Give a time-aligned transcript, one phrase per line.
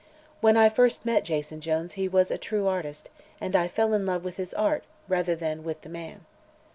[0.39, 4.03] When I first met Jason Jones he was a true artist and I fell in
[4.03, 6.25] love with his art rather than with the man.